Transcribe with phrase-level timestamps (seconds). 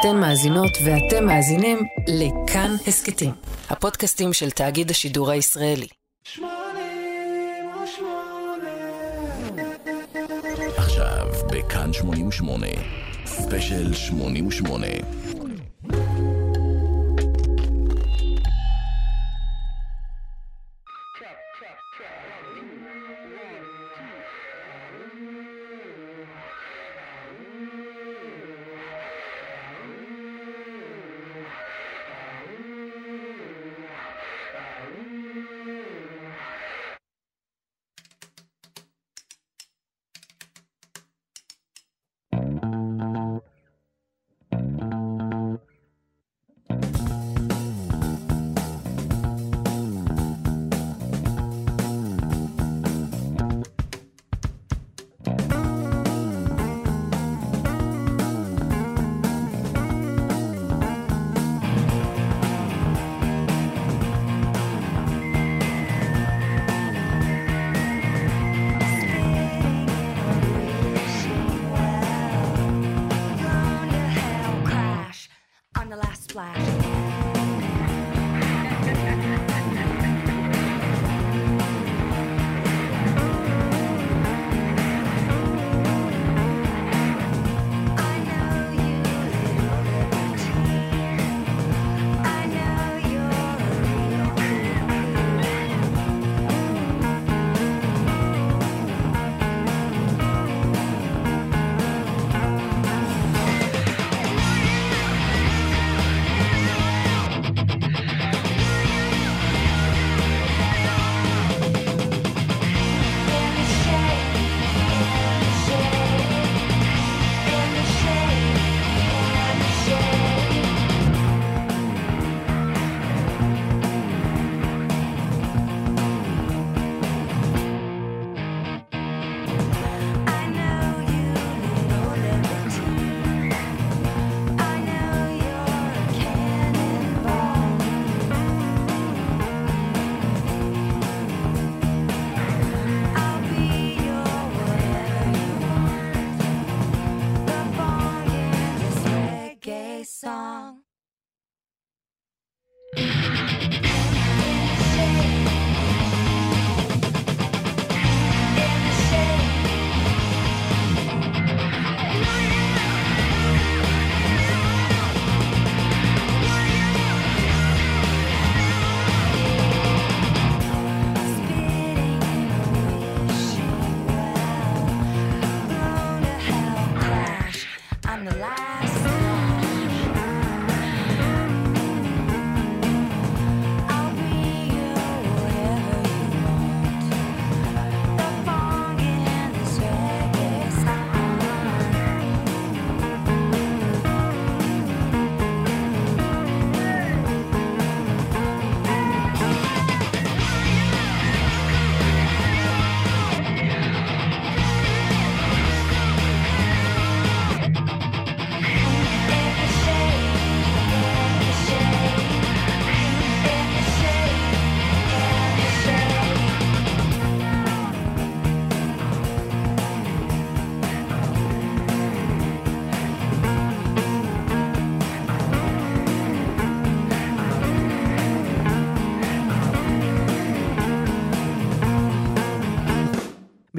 [0.00, 3.32] אתן מאזינות ואתם מאזינים לכאן הסכתים,
[3.70, 5.86] הפודקאסטים של תאגיד השידור הישראלי.
[10.76, 12.66] עכשיו בכאן 88,
[13.26, 14.86] ספיישל 88.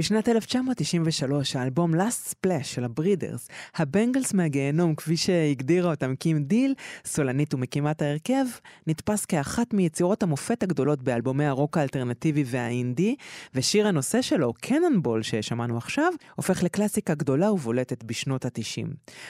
[0.09, 6.73] בשנת 1993, האלבום Last Splash של הברידרס, הבנגלס מהגיהנום, כפי שהגדירה אותם קים דיל,
[7.05, 8.45] סולנית ומקימת ההרכב,
[8.87, 13.15] נתפס כאחת מיצירות המופת הגדולות באלבומי הרוק האלטרנטיבי והאינדי,
[13.55, 18.87] ושיר הנושא שלו, קננבול, ששמענו עכשיו, הופך לקלאסיקה גדולה ובולטת בשנות ה-90.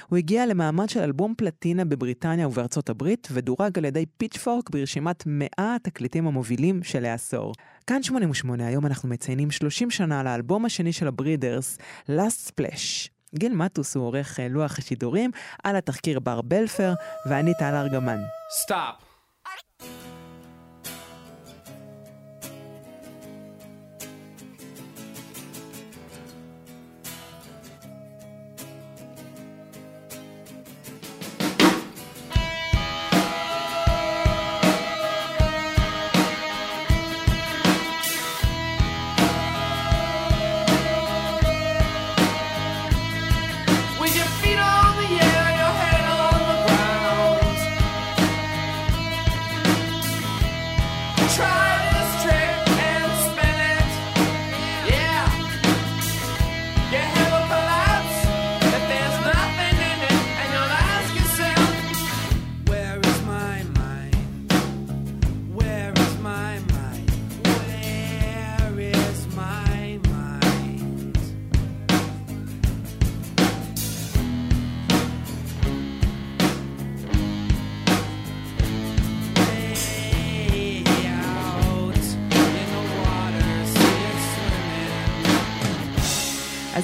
[0.09, 5.47] הוא הגיע למעמד של אלבום פלטינה בבריטניה ובארצות הברית, ודורג על ידי פיצ'פורק ברשימת 100
[5.57, 7.53] התקליטים המובילים של העשור.
[7.89, 11.77] כאן 88, היום אנחנו מציינים 30 שנה לאלבום השני של הברידרס,
[12.09, 13.09] Last Splash.
[13.35, 15.31] גיל מטוס הוא עורך אה, לוח השידורים,
[15.63, 16.93] על התחקיר בר בלפר,
[17.29, 18.19] ואני טל ארגמן.
[18.65, 19.08] Stop.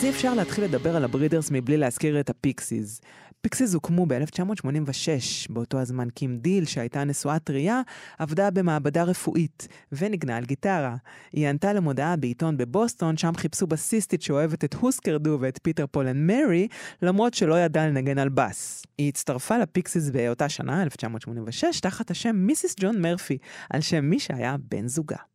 [0.05, 3.01] אי אפשר להתחיל לדבר על הברידרס מבלי להזכיר את הפיקסיס.
[3.41, 7.81] פיקסיס הוקמו ב-1986, באותו הזמן קים דיל, שהייתה נשואה טריה,
[8.19, 10.95] עבדה במעבדה רפואית, ונגנה על גיטרה.
[11.31, 16.07] היא ענתה למודעה בעיתון בבוסטון, שם חיפשו בסיסטית שאוהבת את הוסקר דו ואת פיטר פול
[16.07, 16.67] אנד מרי,
[17.01, 18.83] למרות שלא ידעה לנגן על בס.
[18.97, 23.37] היא הצטרפה לפיקסיס באותה שנה, 1986, תחת השם מיסיס ג'ון מרפי,
[23.69, 25.34] על שם מי שהיה בן זוגה.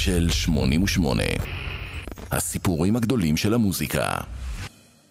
[0.00, 1.22] ספיישל 88.
[2.30, 4.06] הסיפורים הגדולים של המוזיקה.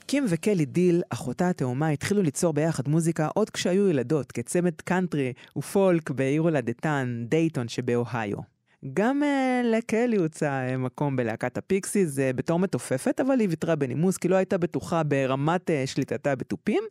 [0.07, 6.09] קים וקלי דיל, אחותה התאומה, התחילו ליצור ביחד מוזיקה עוד כשהיו ילדות, כצמד קאנטרי ופולק
[6.09, 8.58] בעיר הולדתן, דייטון שבאוהיו.
[8.93, 14.17] גם אה, לקלי הוצע אה, מקום בלהקת הפיקסיס אה, בתור מתופפת, אבל היא ויתרה בנימוס
[14.17, 16.83] כי לא הייתה בטוחה ברמת אה, שליטתה בתופים,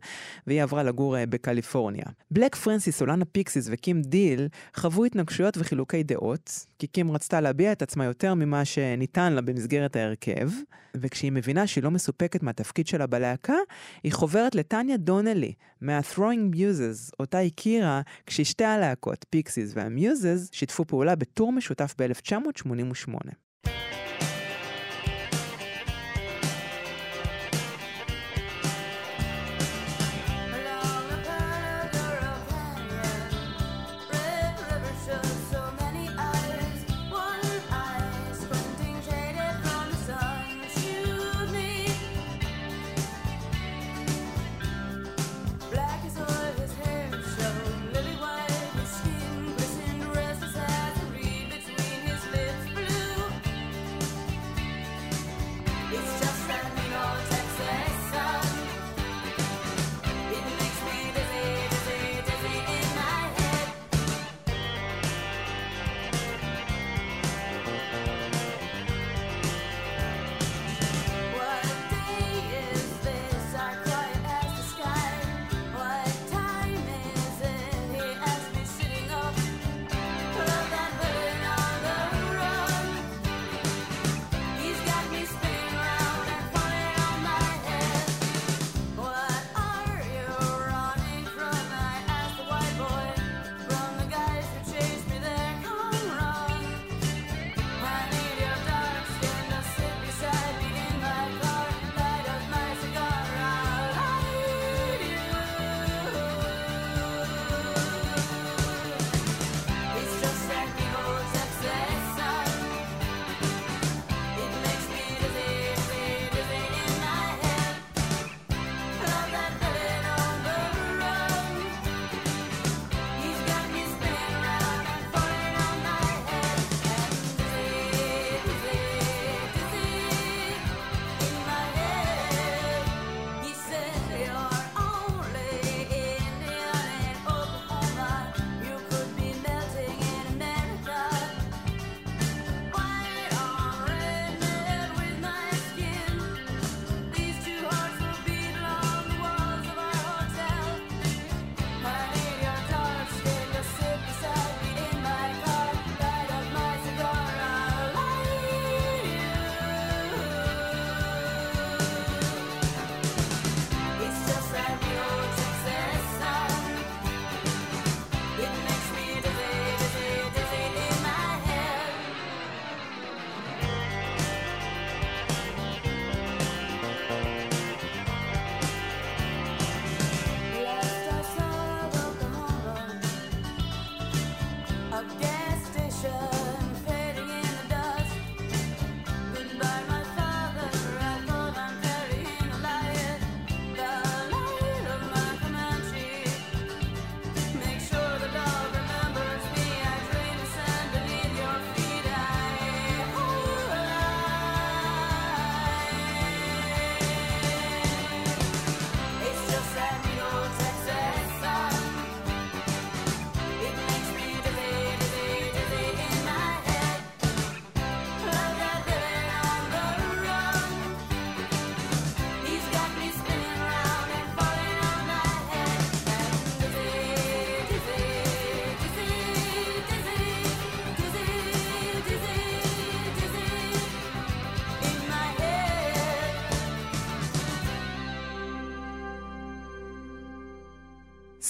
[0.47, 2.05] והיא עברה לגור אה, בקליפורניה.
[2.31, 7.81] בלק פרנסיס, סולן הפיקסיס וקים דיל חוו התנגשויות וחילוקי דעות, כי קים רצתה להביע את
[7.81, 10.49] עצמה יותר ממה שניתן לה במסגרת ההרכב,
[10.95, 13.55] וכשהיא מבינה שהיא לא מסופקת מהתפקיד שלה בלהקה,
[14.03, 21.51] היא חוברת לטניה דונלי מה-Throwing Muses, אותה הכירה כששתי הלהקות, פיקסיס והמיוזס, שיתפו פעולה בטור
[21.51, 23.31] משותף ב-1988.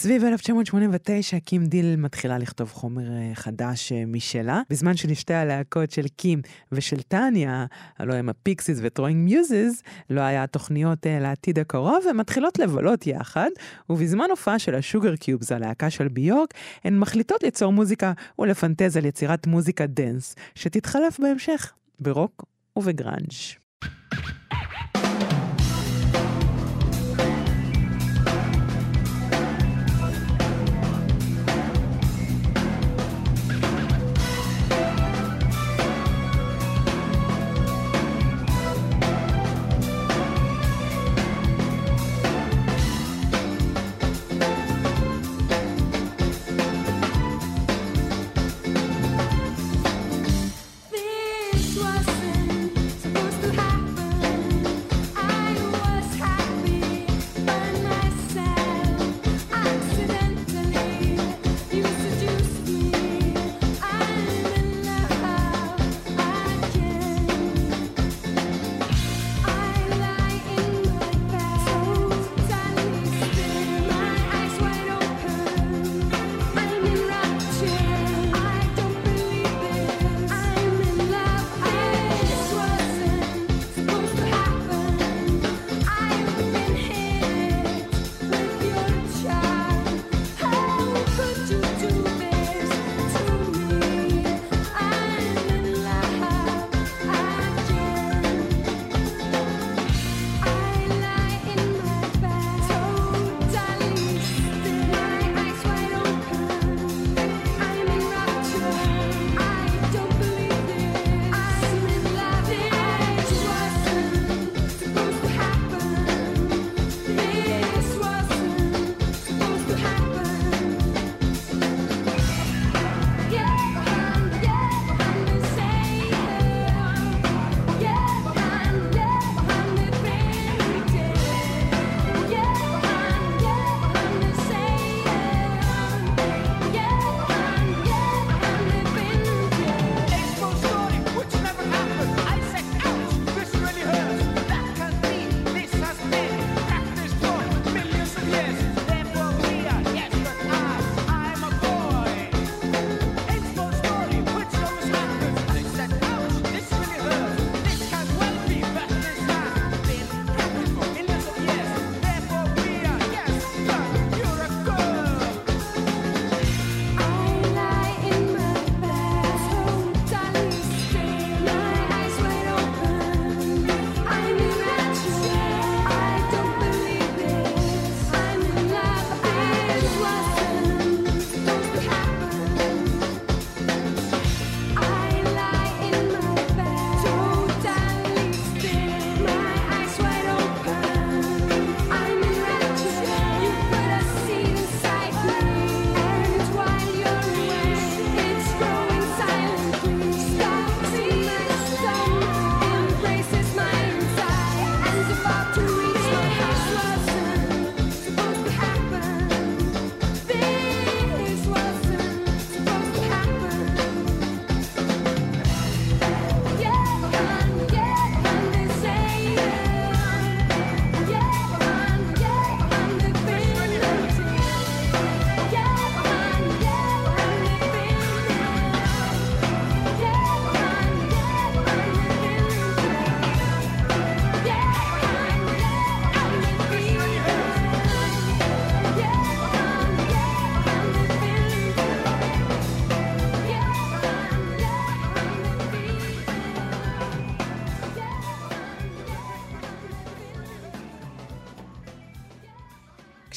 [0.01, 6.07] סביב 1989 קים דיל מתחילה לכתוב חומר אה, חדש אה, משלה, בזמן שלשתי הלהקות של
[6.07, 6.41] קים
[6.71, 7.65] ושל טניה,
[7.97, 13.07] הלוא הם הפיקסיס ו Throwing Muses, לא היה תוכניות אה, לעתיד הקרוב, הן מתחילות לבלות
[13.07, 13.49] יחד,
[13.89, 16.53] ובזמן הופעה של ה Sugarcubes, הלהקה של ביורק,
[16.83, 23.59] הן מחליטות ליצור מוזיקה ולפנטז על יצירת מוזיקת דנס, שתתחלף בהמשך ברוק ובגראנג'.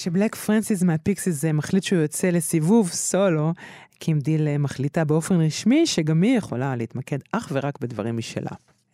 [0.02, 3.52] כשבלק פרנסיס מהפיקסיס מחליט שהוא יוצא לסיבוב סולו,
[3.98, 8.50] קים דיל אה, מחליטה באופן רשמי שגם היא יכולה להתמקד אך ורק בדברים משלה.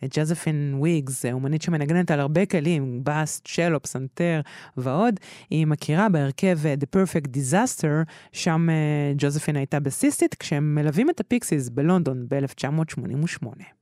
[0.09, 4.41] ג'וזפין וויגס, אה, אומנית שמנגנת על הרבה כלים, בס, צ'לו, פסנתר
[4.77, 5.19] ועוד,
[5.49, 8.67] היא מכירה בהרכב אה, The Perfect Disaster, שם
[9.17, 13.78] ג'וזפין הייתה בסיסטית, כשהם מלווים את הפיקסיס בלונדון ב-1988.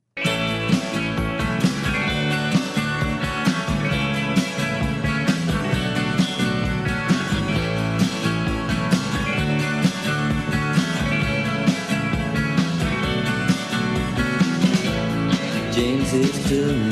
[15.77, 16.91] James is two.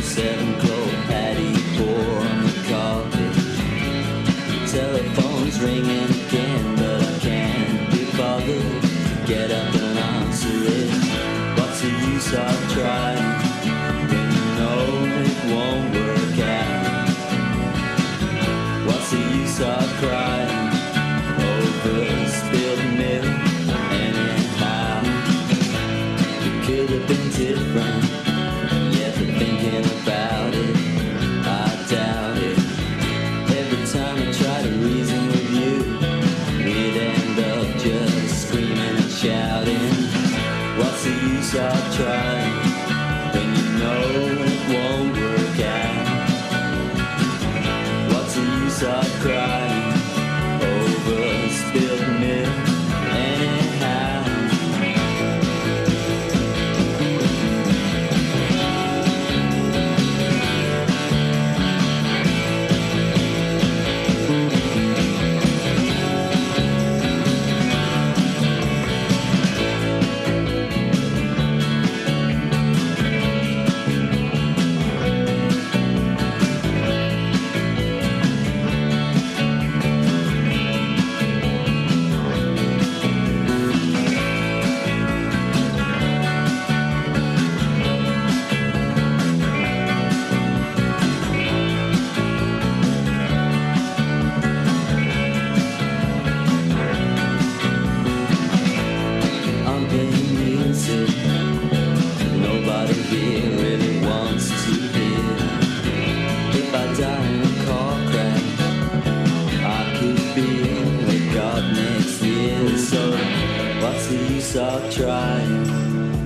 [0.00, 3.34] Seven cold patty four on the carpet.
[4.70, 10.90] Telephone's ringing again, but I can't be bothered to get up and answer it.
[11.58, 13.22] What's the use of trying
[14.08, 14.84] when you know
[15.28, 17.08] it won't work out?
[18.86, 20.33] What's the use of crying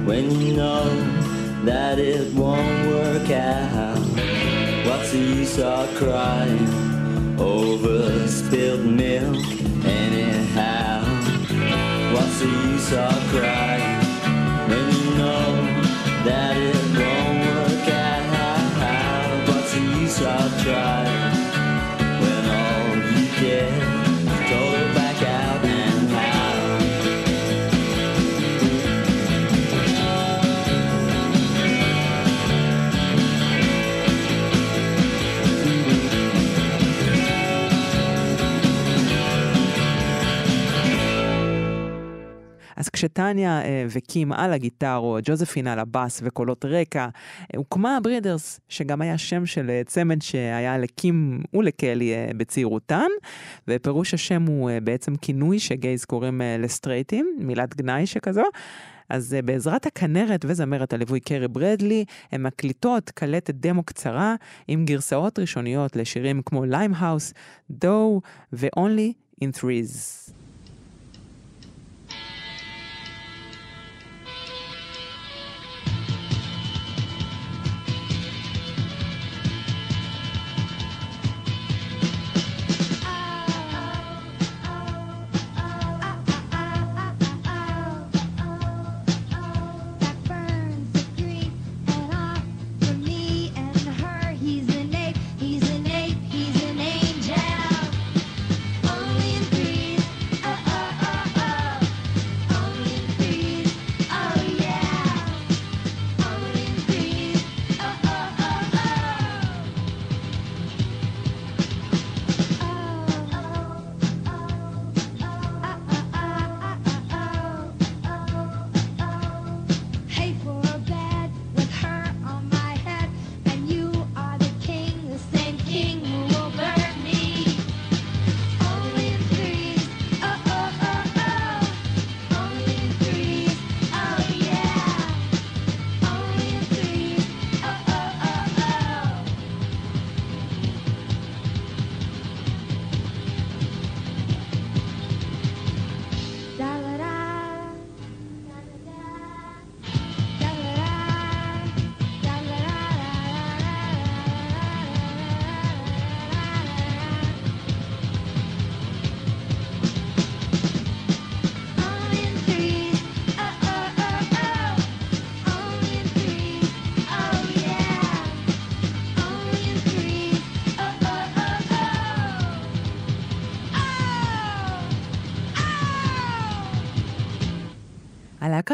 [0.08, 0.88] when you know
[1.66, 3.98] that it won't work out?
[4.86, 9.44] What's the use of crying over spilled milk
[9.84, 11.04] anyhow?
[12.14, 14.00] What's the use of crying
[14.70, 15.44] when you know
[16.24, 19.48] that it won't work out?
[19.48, 21.27] What's the use of trying
[42.98, 47.08] כשטניה אה, וקים על הגיטרות, ג'וזפין על הבאס וקולות רקע,
[47.56, 53.06] הוקמה הברידרס, שגם היה שם של אה, צמד שהיה לקים ולקלי אה, בצעירותן,
[53.68, 58.44] ופירוש השם הוא בעצם כינוי ש gays קוראים לסטרייטים, מילת גנאי שכזו.
[59.08, 64.34] אז בעזרת הכנרת וזמרת הליווי קרי ברדלי, הן מקליטות קלטת דמו קצרה
[64.68, 67.34] עם גרסאות ראשוניות לשירים כמו Lime House,
[67.70, 68.20] Doe
[68.52, 70.37] ו-Only in Threes.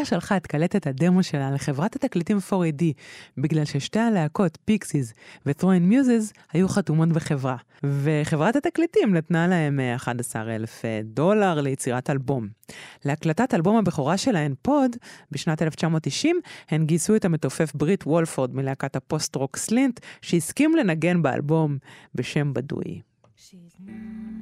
[0.05, 2.83] שלחה את קלטת הדמו שלה לחברת התקליטים 4AD,
[3.39, 5.13] בגלל ששתי הלהקות, פיקסיס
[5.47, 5.95] ו-Throwing
[6.53, 7.57] היו חתומות בחברה.
[7.85, 12.49] וחברת התקליטים נתנה להם אה, 11,000 דולר ליצירת אלבום.
[13.05, 14.97] להקלטת אלבום הבכורה שלהן, Pod,
[15.31, 16.41] בשנת 1990,
[16.71, 21.79] הן גייסו את המתופף בריט וולפורד מלהקת הפוסט-רוק Slint, שהסכים לנגן באלבום
[22.15, 23.01] בשם בדוי.
[23.37, 24.34] She's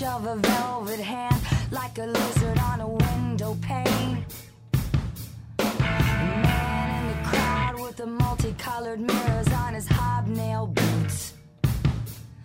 [0.00, 4.24] touch of a velvet hand, like a lizard on a window pane.
[5.58, 11.34] A man in the crowd with the multicolored mirrors on his hobnail boots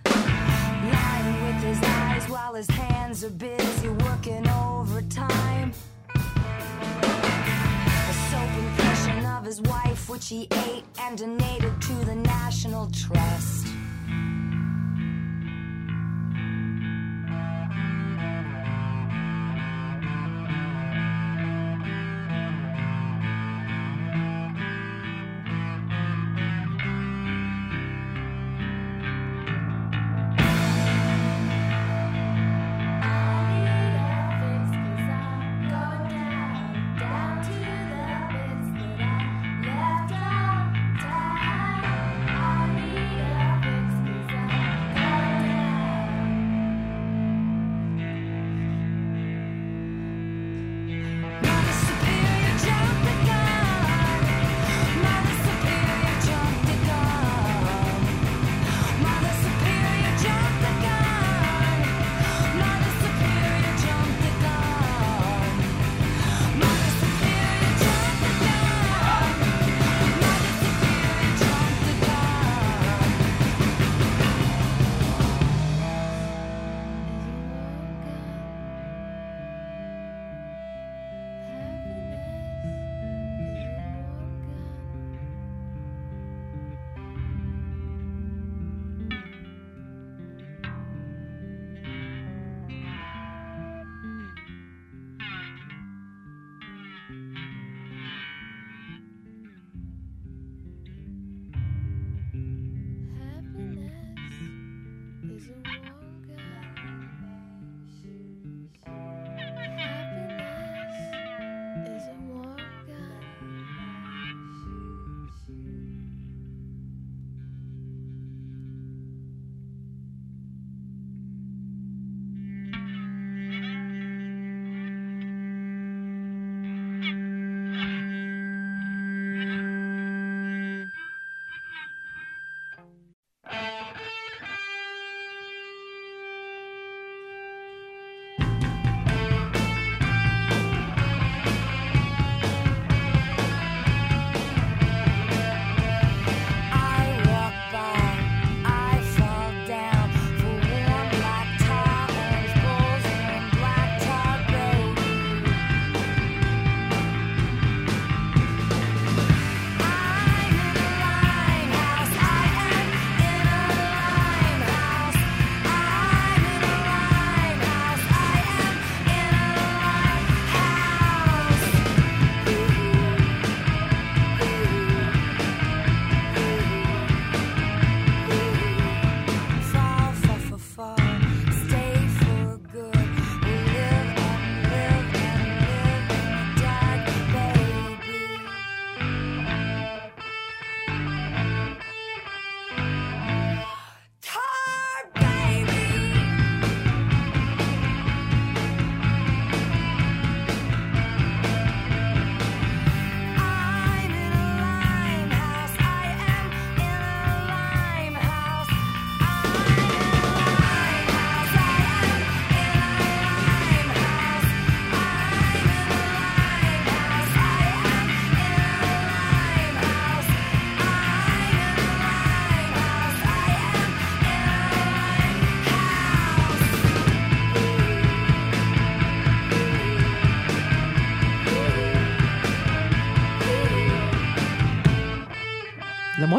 [0.05, 5.71] lying with his eyes while his hands are busy working overtime.
[6.13, 6.19] A
[8.29, 13.74] soap impression of his wife, which he ate and donated to the National Trust.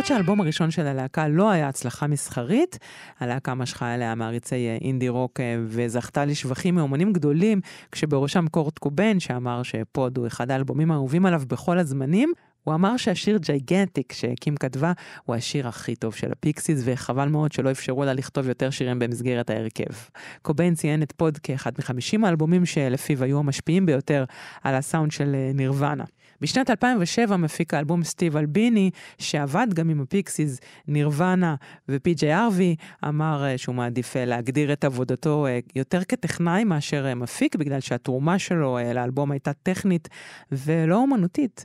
[0.07, 2.79] למרות שהאלבום הראשון של הלהקה לא היה הצלחה מסחרית,
[3.21, 7.61] הלהקה משכה אליה מעריצי אה, אינדי רוק אה, וזכתה לשבחים מאומנים גדולים,
[7.93, 12.33] כשבראשם קורט קוביין, שאמר ש Pod הוא אחד האלבומים האהובים עליו בכל הזמנים.
[12.65, 14.93] הוא אמר שהשיר Gigantic שקים כתבה
[15.25, 19.51] הוא השיר הכי טוב של הפיקסיס, וחבל מאוד שלא אפשרו לה לכתוב יותר שירים במסגרת
[19.51, 19.95] ההרכב.
[20.43, 24.25] קוביין ציין את Pod כאחד מחמישים האלבומים שלפיו היו המשפיעים ביותר
[24.63, 26.05] על הסאונד של אה, נירוונה.
[26.41, 31.55] בשנת 2007 מפיק האלבום סטיב אלביני, שעבד גם עם הפיקסיס, נירוונה
[31.89, 37.57] ופי.ג'יי ארווי, אמר אה, שהוא מעדיף אה, להגדיר את עבודתו אה, יותר כטכנאי מאשר מפיק,
[37.57, 40.09] בגלל שהתרומה שלו לאלבום הייתה טכנית
[40.53, 41.63] ולא אומנותית.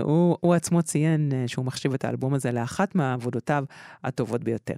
[0.00, 3.64] הוא, הוא עצמו ציין שהוא מחשיב את האלבום הזה לאחת מעבודותיו
[4.04, 4.76] הטובות ביותר.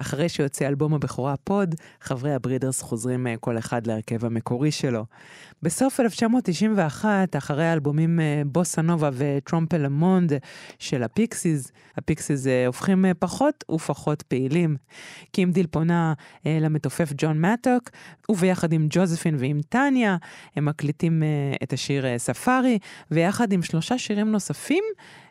[0.00, 5.04] אחרי שיוצא אלבום הבכורה Pod, חברי הברידרס חוזרים אה, כל אחד להרכב המקורי שלו.
[5.62, 10.32] בסוף 1991, אחרי האלבומים אה, Bossanova ו Trompe le Monde
[10.78, 14.76] של הפיקסיס, הפיקסיס אה, הופכים פחות ופחות פעילים.
[15.32, 16.12] קים דיל פונה
[16.44, 17.90] למתופף ג'ון מאטוק,
[18.28, 20.16] וביחד עם ג'וזפין ועם טניה,
[20.56, 21.22] הם מקליטים
[21.62, 22.78] את השיר ספארי,
[23.10, 24.84] ויחד עם שלושה שירים נוספים,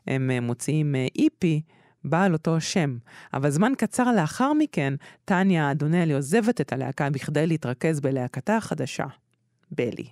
[0.08, 1.62] הם מוציאים איפי.
[2.04, 2.98] בעל אותו שם.
[3.34, 4.94] אבל זמן קצר לאחר מכן,
[5.26, 9.06] טניה אדונלי עוזבת את הלהקה בכדי להתרכז בלהקתה החדשה,
[9.72, 10.08] בלי.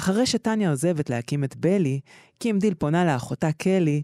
[0.00, 2.00] אחרי שטניה עוזבת להקים את Belly,
[2.38, 4.02] קים דיל פונה לאחותה קלי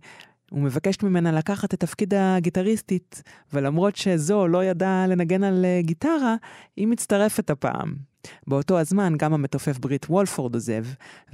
[0.53, 3.23] ומבקשת ממנה לקחת את תפקיד הגיטריסטית,
[3.53, 6.35] ולמרות שזו לא ידעה לנגן על אה, גיטרה,
[6.77, 7.95] היא מצטרפת הפעם.
[8.47, 10.85] באותו הזמן גם המתופף בריט וולפורד עוזב,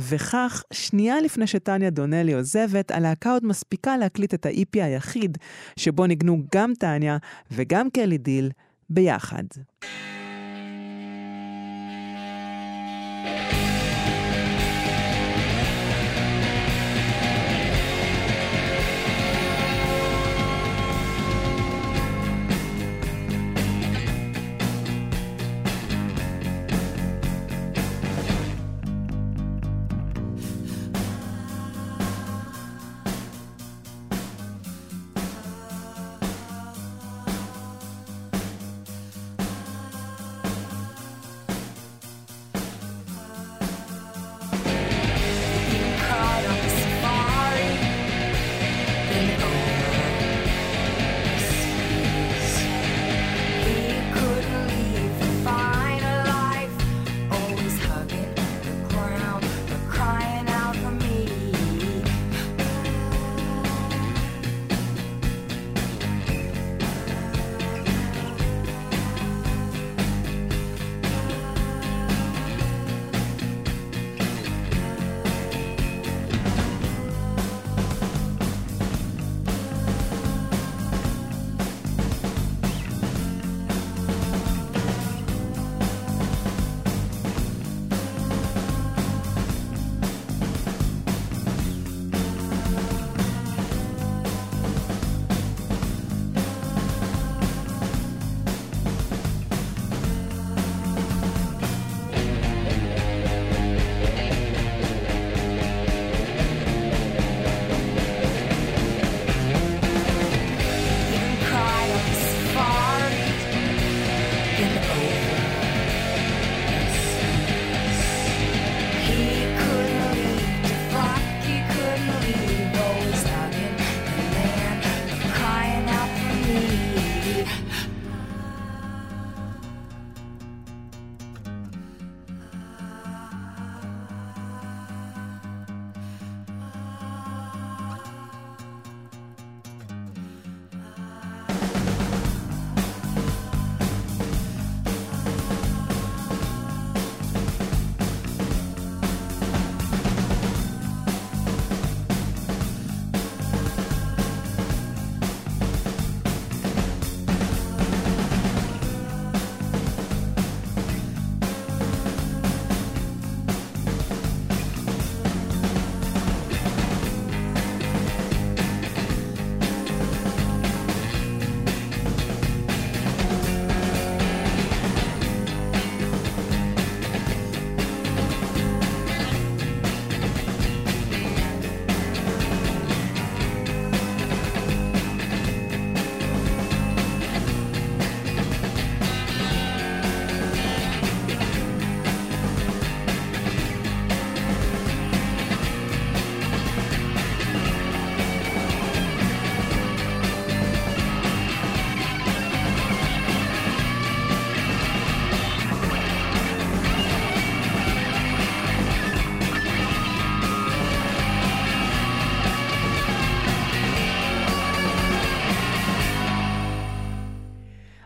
[0.00, 5.38] וכך, שנייה לפני שטניה דונלי עוזבת, הלהקה עוד מספיקה להקליט את ה-EP היחיד,
[5.76, 7.16] שבו ניגנו גם טניה
[7.50, 8.50] וגם קלי דיל
[8.90, 9.44] ביחד.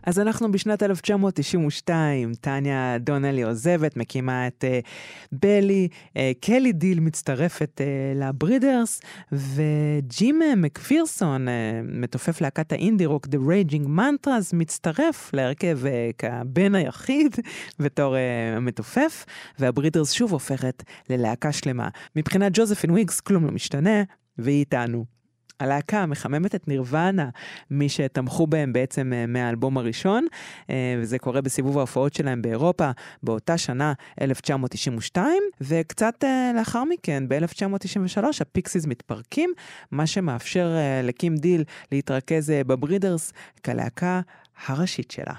[0.07, 4.87] אז אנחנו בשנת 1992, טניה דונלי עוזבת, מקימה את אה,
[5.33, 9.01] Belly, אה, קלי דיל מצטרפת אה, לברידרס,
[9.33, 11.51] וג'ים מקפירסון, אה,
[11.85, 15.89] מתופף להקת האינדי רוק The Raging Mantras, מצטרף להרכב אה,
[16.19, 17.37] כבן היחיד
[17.79, 19.25] בתור אה, המתופף,
[19.59, 21.89] והברידרס שוב הופכת ללהקה שלמה.
[22.17, 24.03] מבחינת ג'וזפין וויגס כלום לא משתנה,
[24.39, 25.16] והיא איתנו.
[25.61, 27.29] הלהקה מחממת את נירוונה,
[27.71, 30.27] מי שתמכו בהם בעצם אה, מהאלבום הראשון,
[30.71, 32.91] אה, וזה קורה בסיבוב ההופעות שלהם באירופה
[33.23, 39.53] באותה שנה, 1992, וקצת אה, לאחר מכן, ב-1993, הפיקסיס מתפרקים,
[39.91, 43.33] מה שמאפשר לקים דיל להתרכז בברידרס
[43.65, 44.21] כלהקה
[44.67, 45.35] הראשית שלה.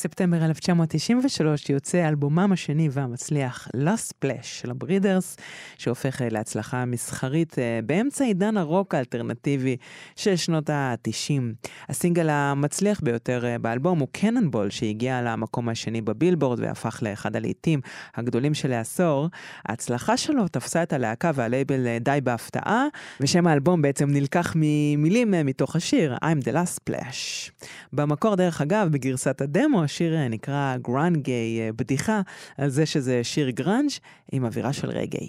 [0.00, 5.36] בספטמבר 1993 יוצא אלבומם השני והמצליח Last Splash של הברידרס,
[5.80, 9.76] שהופך אה, להצלחה מסחרית אה, באמצע עידן הרוק האלטרנטיבי
[10.16, 11.42] של שנות ה-90.
[11.88, 17.80] הסינגל המצליח ביותר אה, באלבום הוא קננבול, שהגיע למקום השני בבילבורד והפך לאחד הלעיתים
[18.14, 19.28] הגדולים של העשור.
[19.66, 22.86] ההצלחה שלו תפסה את הלהקה והלייבל די בהפתעה,
[23.20, 27.50] ושם האלבום בעצם נלקח ממילים מתוך השיר I'm the last splash.
[27.92, 32.20] במקור, דרך אגב, בגרסת הדמו, השיר נקרא גרנגיי, אה, בדיחה
[32.58, 33.90] על זה שזה שיר גראנג'
[34.32, 35.28] עם אווירה של רגעי.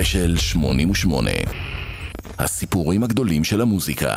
[0.00, 1.30] ספיישל 88
[2.38, 4.16] הסיפורים הגדולים של המוזיקה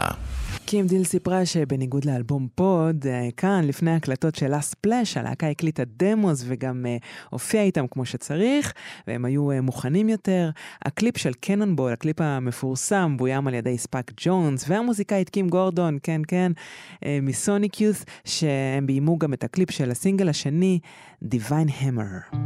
[0.66, 5.84] קים דיל סיפרה שבניגוד לאלבום Pod, אה, כאן, לפני ההקלטות של Last Splash, הלהקה הקליטה
[5.98, 6.98] דמוס וגם אה,
[7.30, 8.74] הופיעה איתם כמו שצריך,
[9.08, 10.50] והם היו אה, מוכנים יותר.
[10.86, 16.52] הקליפ של Cannonball, הקליפ המפורסם, בוים על ידי ספייק ג'ונס, והמוזיקאית קים גורדון, כן, כן,
[17.22, 20.80] מ Sonic Youth, שהם ביימו גם את הקליפ של הסינגל השני,
[21.24, 22.38] Divine Hammer.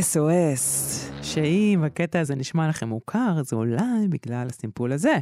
[0.00, 0.62] SOS,
[1.22, 5.14] שאם הקטע הזה נשמע לכם מוכר, זה אולי בגלל הסימפול הזה.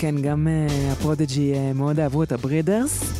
[0.00, 3.12] כן, גם אה, הפרודג'י אה, מאוד אהבו את הברידרס,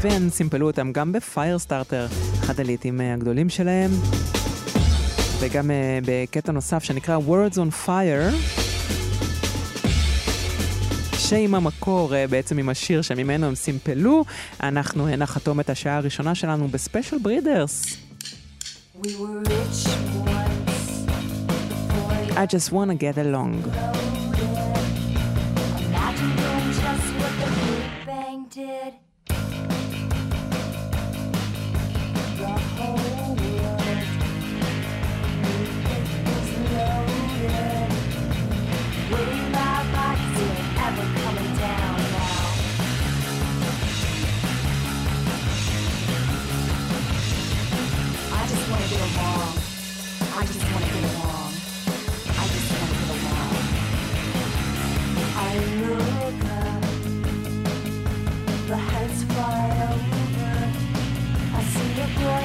[0.00, 2.06] והם סימפלו אותם גם ב Firestarter,
[2.40, 3.90] אחד הלהיטים אה, הגדולים שלהם,
[5.40, 5.70] וגם
[6.04, 8.34] בקטע נוסף שנקרא World's on Fire,
[11.16, 14.24] שעם המקור, בעצם עם השיר שממנו הם סימפלו,
[14.62, 17.96] אנחנו נחתום את השעה הראשונה שלנו בספיישל ברידרס.
[18.94, 19.88] We once
[22.36, 24.21] I just wanna get along.
[59.20, 60.72] Over.
[61.54, 62.44] I see a boy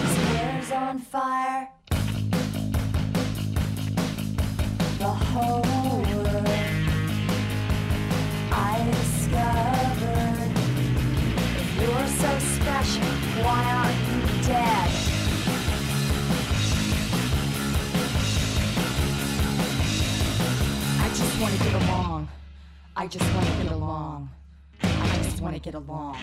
[0.00, 1.68] his hair's on fire.
[4.98, 6.46] The whole world
[8.52, 10.52] I discovered.
[11.62, 13.10] If you're so special,
[13.42, 14.90] why aren't you dead?
[21.00, 22.28] I just want to get along.
[22.96, 24.30] I just want to get along.
[25.40, 26.16] Want to get along.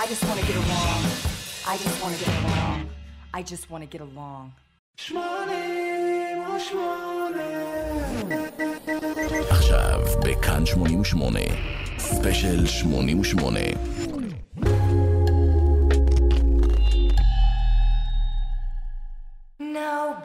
[0.00, 1.04] I just want to get along.
[1.66, 2.87] I just want to get along.
[3.37, 4.45] I just want to get along.
[9.49, 11.39] עכשיו, בכאן 88,
[11.97, 13.77] ספיישל 88.
[19.59, 20.15] No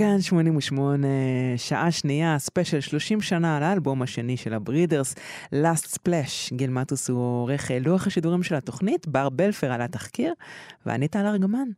[0.00, 1.06] כאן 88,
[1.56, 5.14] שעה שנייה, ספיישל 30 שנה על האלבום השני של הברידרס,
[5.52, 6.54] Last Splash.
[6.56, 10.32] גיל מטוס הוא עורך לוח השידורים של התוכנית, בר בלפר על התחקיר,
[10.86, 11.68] ואני טל ארגמן.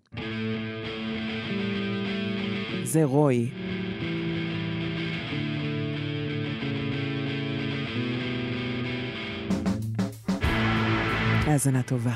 [2.85, 3.51] זה רוי.
[11.47, 12.15] האזנה טובה.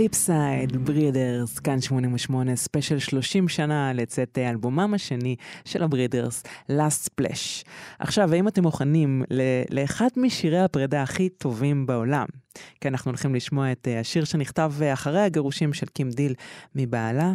[0.00, 7.08] Flip side, ברידרס, כאן 88, ספיישל 30 שנה לצאת אה, אלבומם השני של הברידרס, Last
[7.08, 7.68] Splash.
[7.98, 9.22] עכשיו, האם אתם מוכנים
[9.70, 12.26] לאחד משירי הפרידה הכי טובים בעולם?
[12.80, 16.34] כי אנחנו הולכים לשמוע את אה, השיר שנכתב אה, אחרי הגירושים של קים דיל
[16.74, 17.32] מבעלה,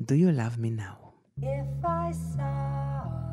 [0.00, 1.04] Do You Love Me Now.
[1.40, 3.23] If I saw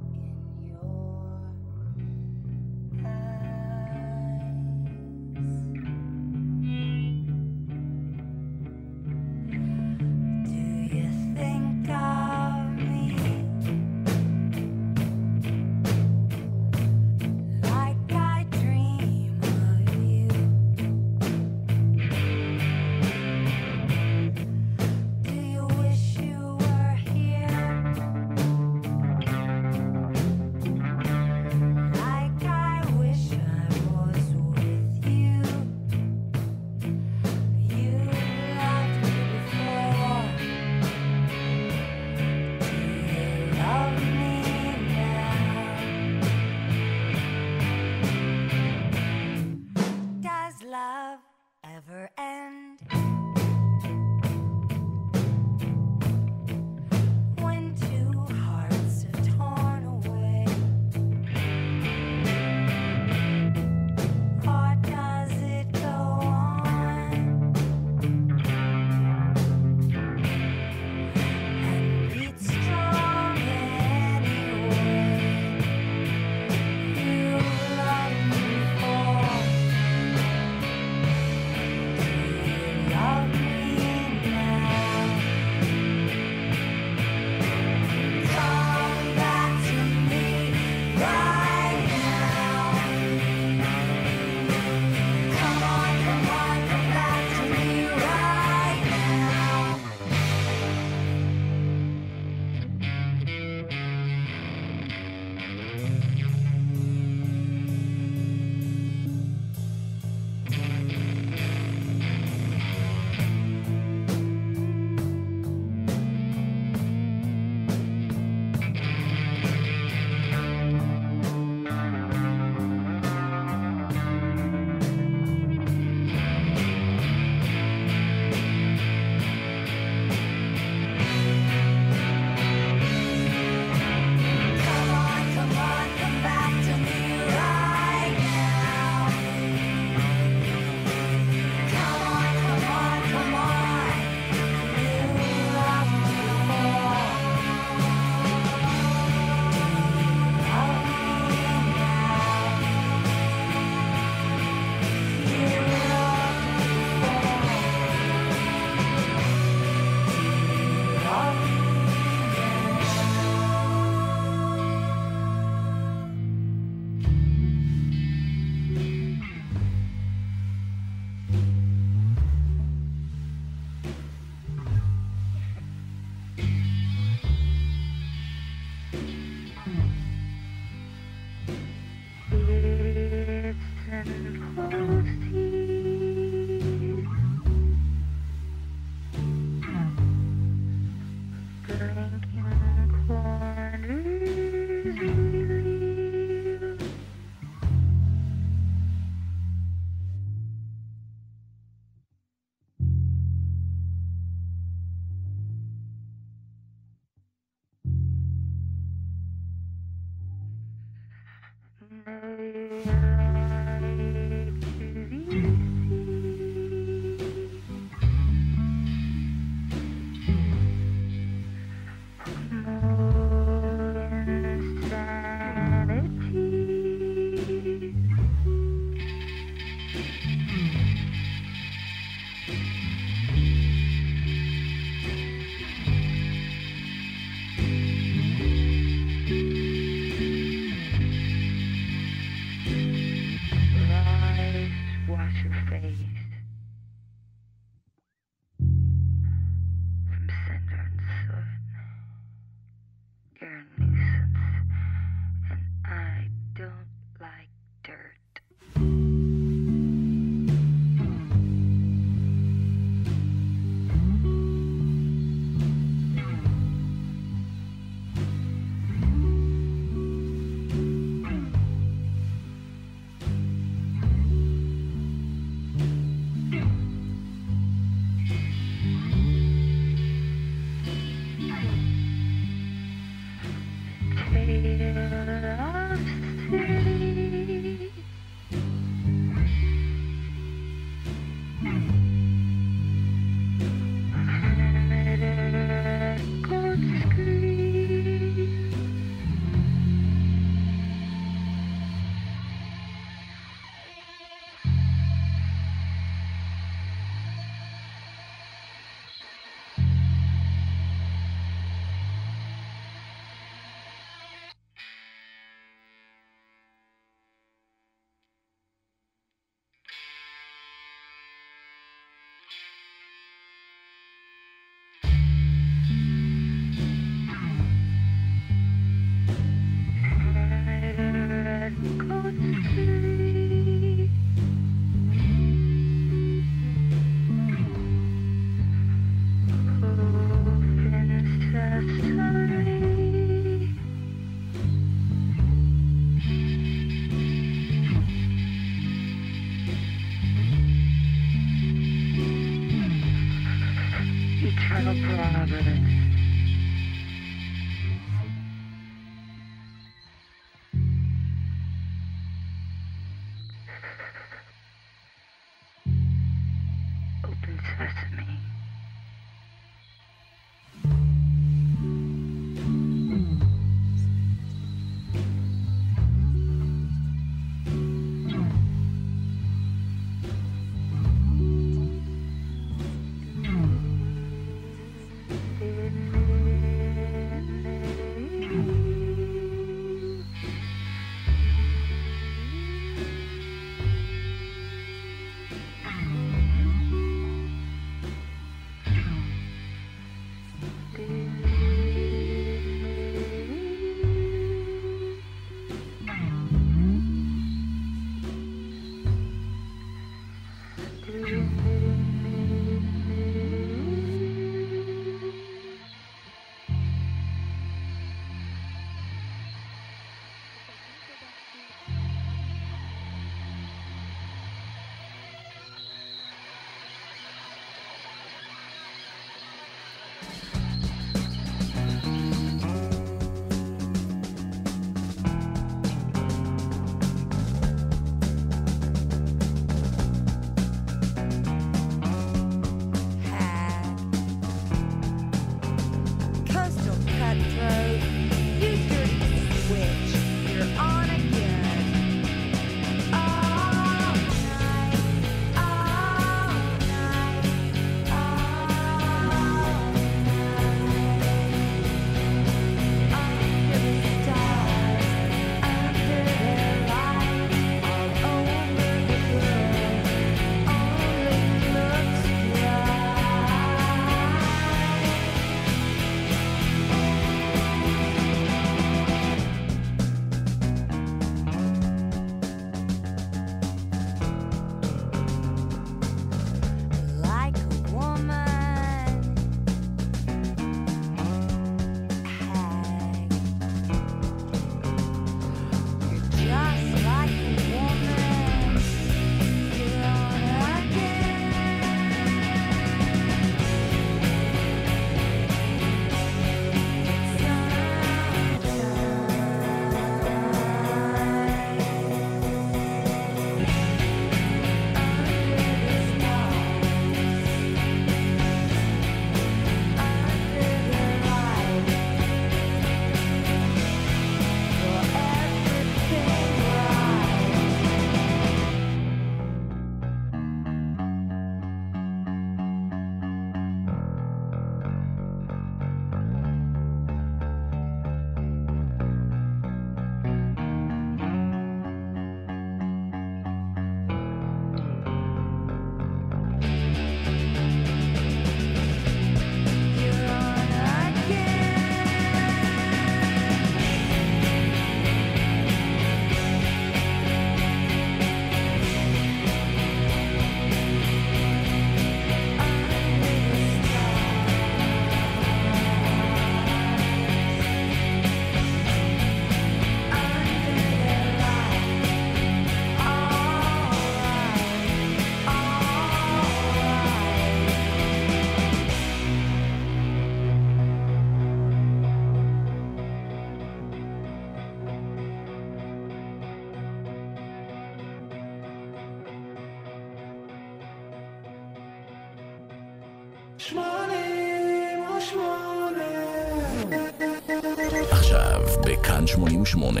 [598.10, 600.00] עכשיו בכאן 88,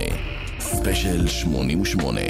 [0.60, 2.20] ספיישל 88.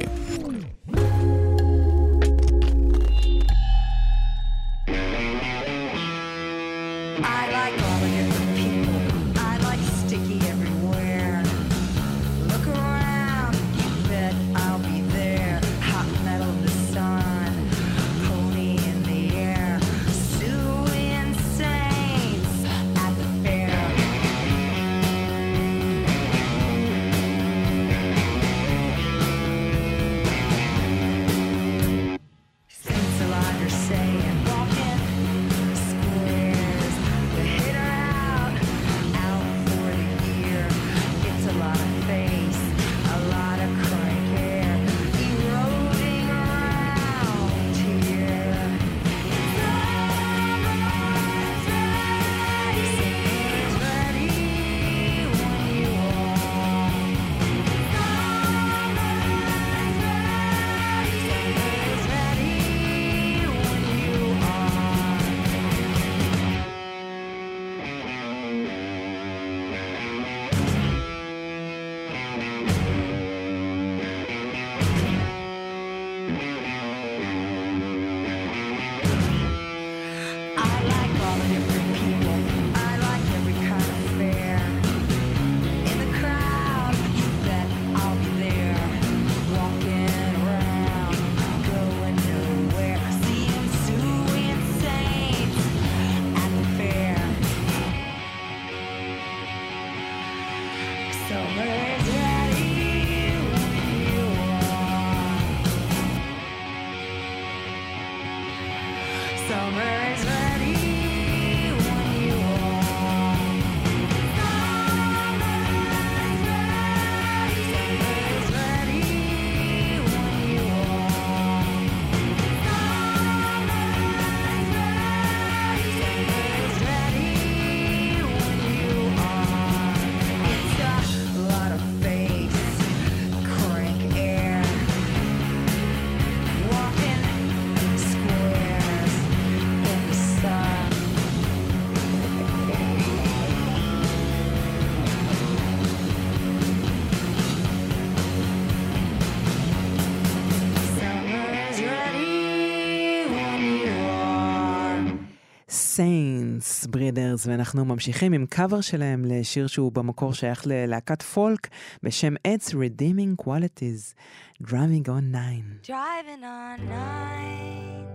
[157.39, 161.69] ווינרס, ואנחנו ממשיכים עם קאבר שלהם לשיר שהוא במקור שייך ללהקת פולק
[162.03, 164.15] בשם It's Redeeming Qualities,
[164.63, 165.79] Driving on 9.
[165.83, 168.07] Driving on 9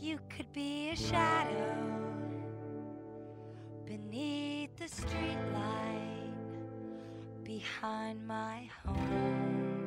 [0.00, 1.74] You could be a shadow
[3.86, 6.34] Beneath the street light
[7.44, 9.78] Behind my home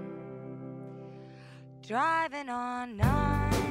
[1.87, 3.70] Driving on 9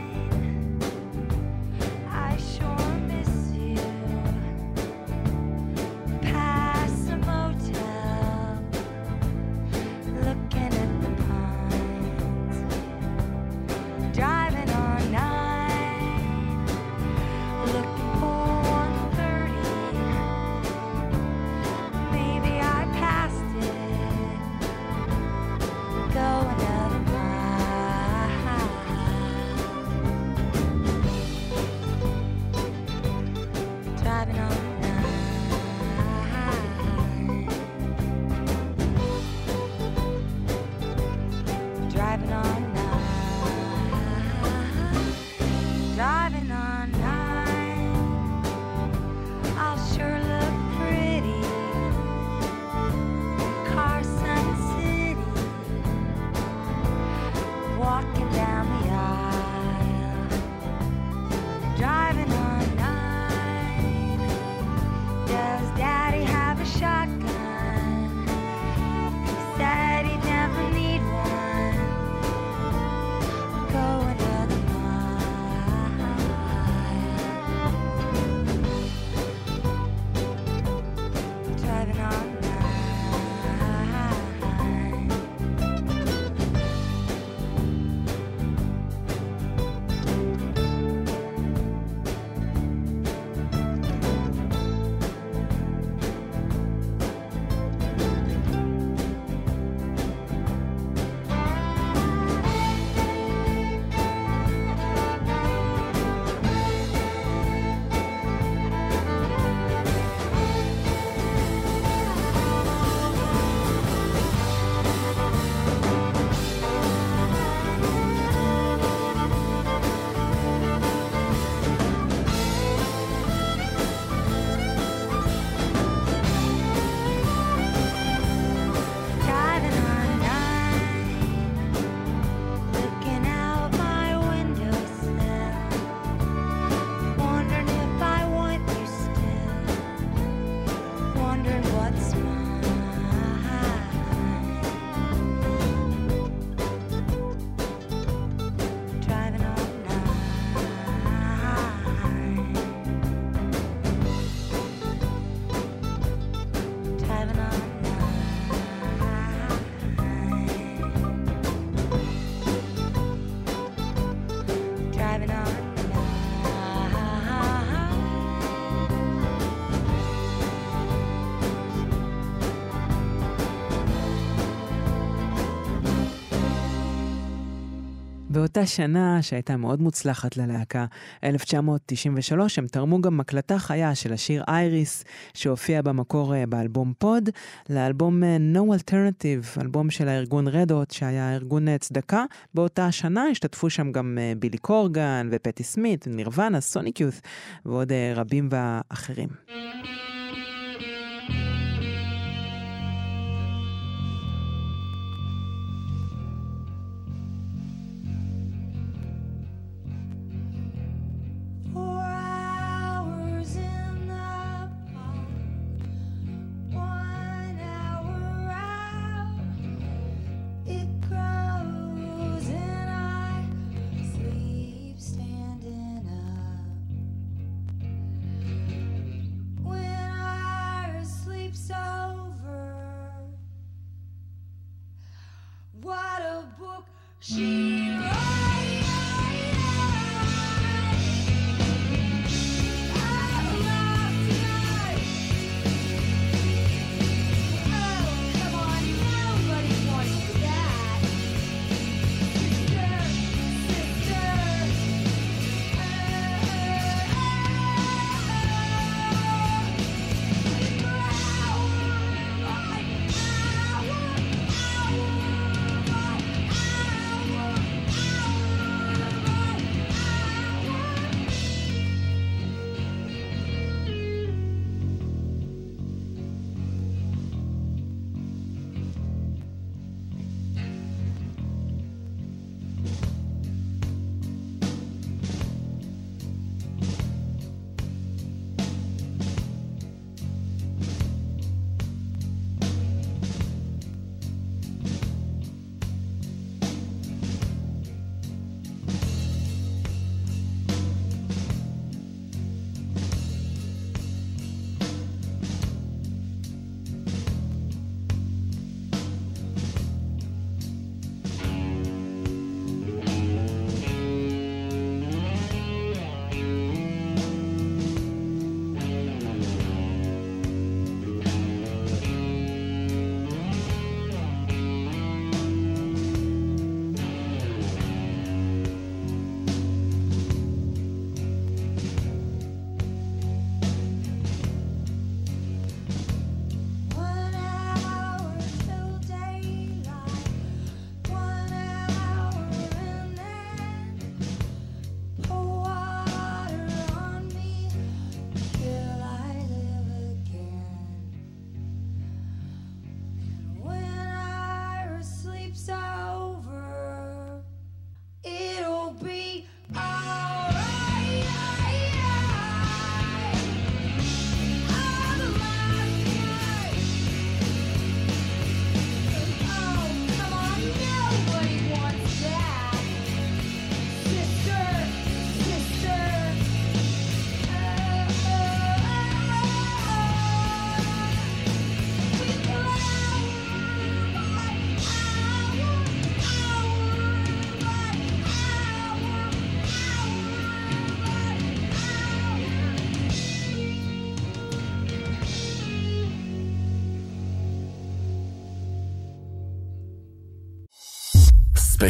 [178.40, 180.86] באותה שנה, שהייתה מאוד מוצלחת ללהקה,
[181.24, 185.04] 1993, הם תרמו גם מקלטה חיה של השיר אייריס,
[185.34, 187.28] שהופיע במקור אה, באלבום פוד,
[187.70, 192.24] לאלבום אה, No Alternative, אלבום של הארגון רדות, שהיה ארגון אה, צדקה.
[192.54, 197.20] באותה השנה השתתפו שם גם בילי קורגן ופטי סמית, נירוונה, סוניק יות'
[197.64, 199.28] ועוד רבים ואחרים.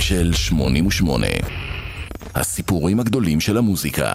[0.00, 1.26] ספיישל 88
[2.34, 4.12] הסיפורים הגדולים של המוזיקה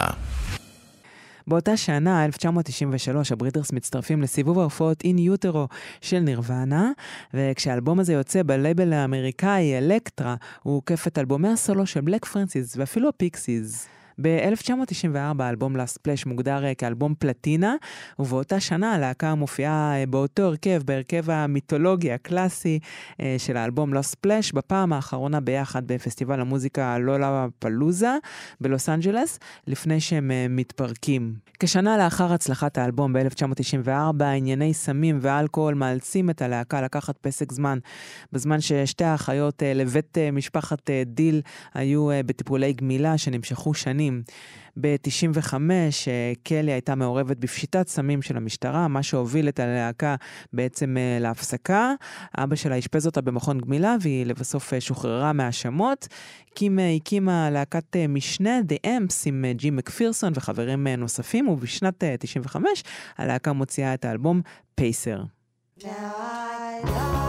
[1.46, 5.68] באותה שנה, 1993, הברידרס מצטרפים לסיבוב ההופעות In Utero
[6.00, 6.90] של נירוונה,
[7.34, 13.08] וכשהאלבום הזה יוצא בלייבל האמריקאי אלקטרה, הוא עוקף את אלבומי הסולו של בלק פרנסיס ואפילו
[13.08, 13.88] הפיקסיס.
[14.20, 17.74] ב-1994 האלבום Last Splash מוגדר אה, כאלבום פלטינה,
[18.18, 22.78] ובאותה שנה הלהקה מופיעה אה, באותו הרכב, בהרכב המיתולוגי הקלאסי
[23.20, 28.16] אה, של האלבום Last Splash, בפעם האחרונה ביחד בפסטיבל המוזיקה לולפלוזה
[28.60, 31.34] בלוס אנג'לס, לפני שהם מתפרקים.
[31.58, 37.78] כשנה לאחר הצלחת האלבום ב-1994, ענייני סמים ואלכוהול מאלצים את הלהקה לקחת פסק זמן,
[38.32, 41.42] בזמן ששתי האחיות לבית משפחת דיל
[41.74, 44.05] היו בטיפולי גמילה שנמשכו שנים.
[44.80, 45.54] ב-95
[46.42, 50.16] קלי הייתה מעורבת בפשיטת סמים של המשטרה, מה שהוביל את הלהקה
[50.52, 51.94] בעצם אה, להפסקה.
[52.38, 56.08] אבא שלה אשפז אותה במכון גמילה והיא לבסוף אה, שוחררה מהאשמות.
[56.54, 61.48] קים אה, הקימה להקת אה, משנה, The Amps, עם אה, ג'י מקפירסון וחברים אה, נוספים,
[61.48, 62.82] ובשנת אה, 95
[63.18, 64.40] הלהקה מוציאה את האלבום
[64.74, 65.22] פייסר.
[65.78, 67.25] Now I like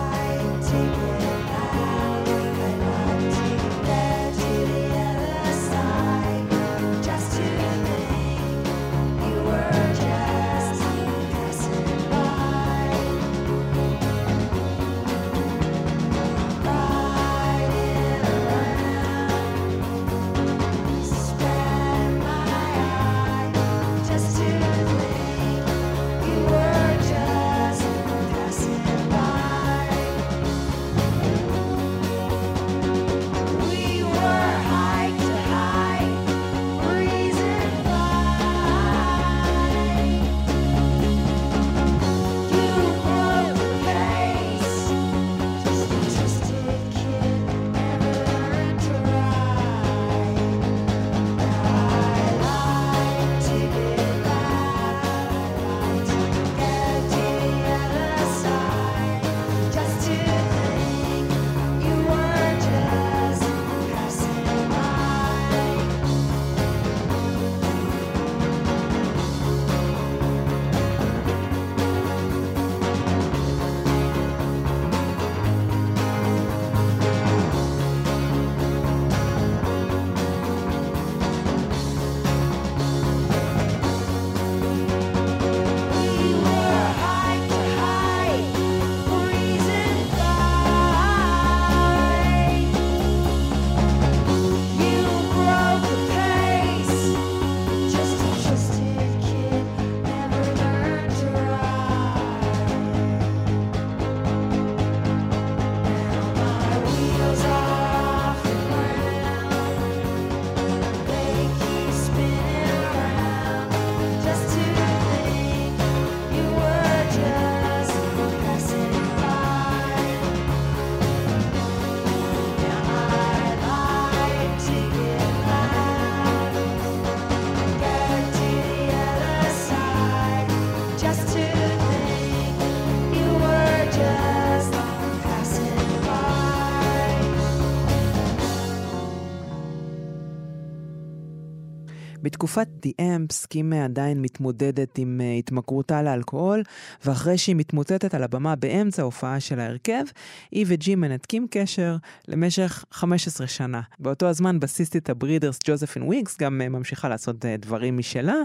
[142.37, 142.67] בתקופת
[143.01, 146.63] Amps, קים עדיין מתמודדת עם אה, התמכרותה לאלכוהול,
[147.05, 150.03] ואחרי שהיא מתמוטטת על הבמה באמצע ההופעה של ההרכב,
[150.51, 151.95] היא וג'י מנתקים קשר
[152.27, 153.81] למשך 15 שנה.
[153.99, 158.35] באותו הזמן בסיסטית הברידרס ג'וזפין וויגס גם אה, ממשיכה לעשות אה, דברים משלה,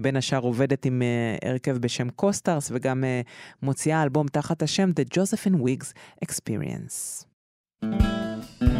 [0.00, 1.02] בין השאר עובדת עם
[1.44, 3.20] הרכב בשם קוסטארס, וגם אה,
[3.62, 5.92] מוציאה אלבום תחת השם The Josephine Wiggs
[6.24, 7.28] Experience.
[8.60, 8.77] me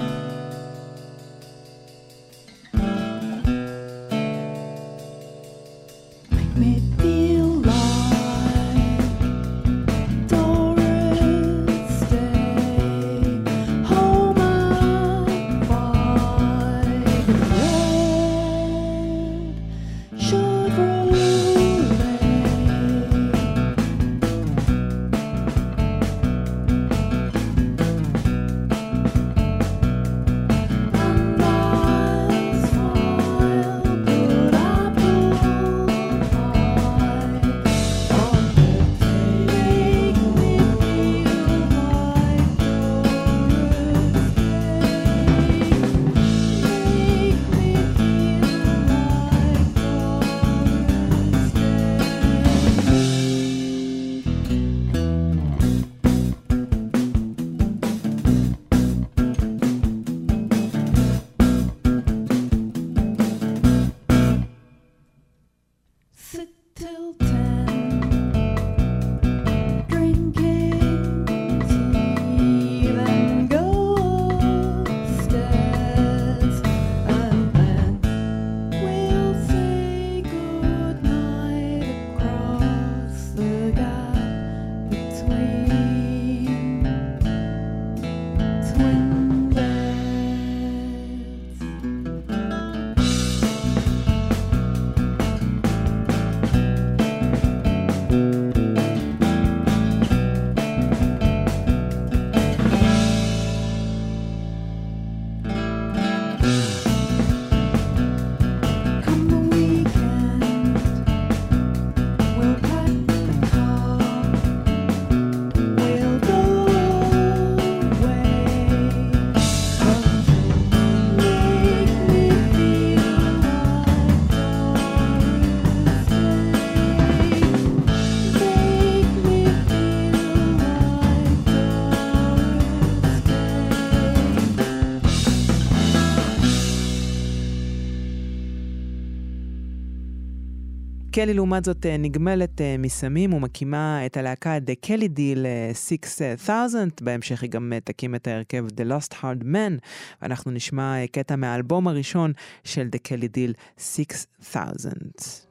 [141.19, 146.89] קלי לעומת זאת אה, נגמלת אה, מסמים ומקימה את הלהקה The Kelly Deal אה, 6000,
[147.01, 149.81] בהמשך היא גם אה, תקים את ההרכב The Lost Hard Men,
[150.23, 152.32] ואנחנו נשמע אה, קטע מהאלבום הראשון
[152.65, 155.49] של The Kelly Deal 6000.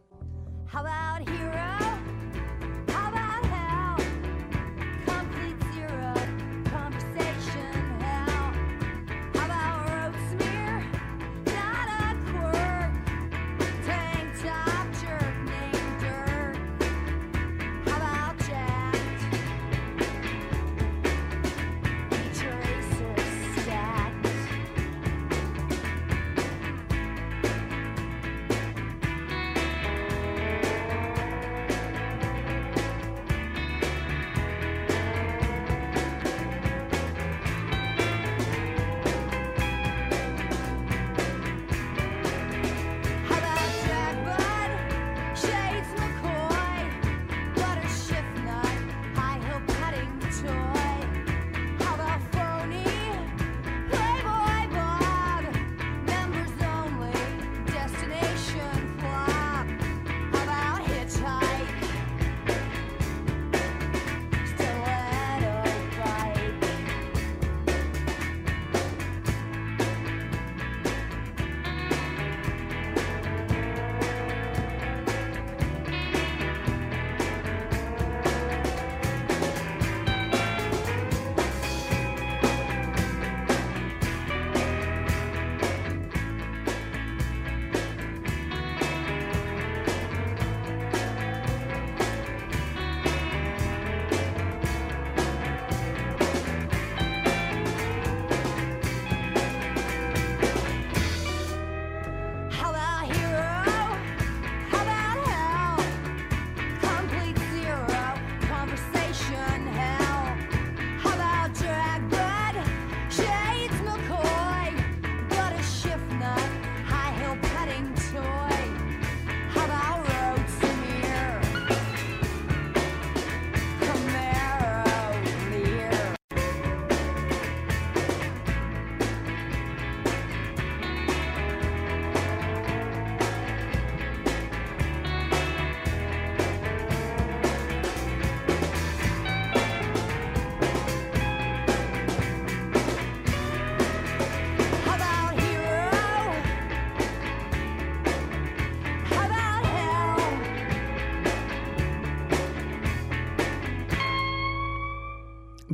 [0.74, 1.67] How about hero?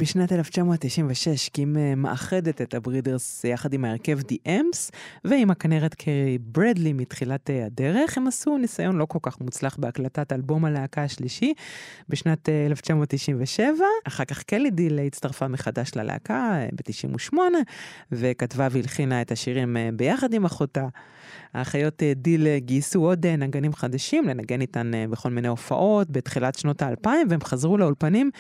[0.04, 4.92] בשנת 1996 קים אה, מאחדת את הברידרס יחד עם ההרכב The Amps
[5.26, 8.18] ועם הכנרת קרי ברדלי מתחילת אה, הדרך.
[8.18, 11.54] הם עשו ניסיון לא כל כך מוצלח בהקלטת אלבום הלהקה השלישי
[12.10, 13.86] בשנת אה, 1997.
[14.08, 17.38] אחר כך קלי דיל הצטרפה מחדש ללהקה ב-98
[18.12, 20.88] וכתבה והלחינה את השירים אה, ביחד עם אחותה.
[21.54, 26.56] האחיות אה, דיל אה, גייסו עוד אה, נגנים חדשים לנגן איתן בכל מיני הופעות בתחילת
[26.56, 28.32] שנות האלפיים, והם חזרו לאולפנים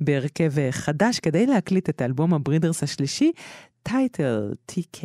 [0.00, 3.32] בהרכב חדש כדי להקליט את האלבום הברידרס השלישי,
[3.82, 5.02] טייטל TK.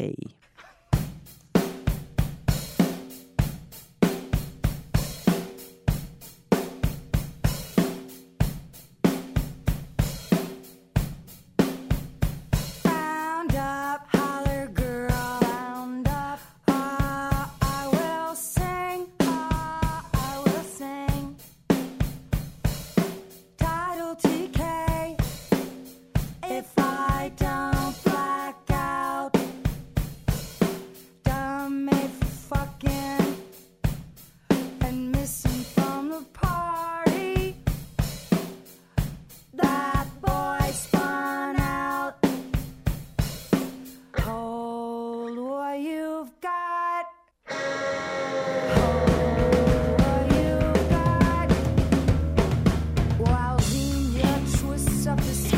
[55.18, 55.56] This.